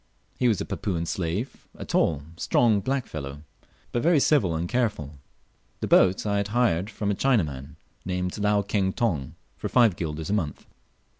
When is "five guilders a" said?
9.69-10.33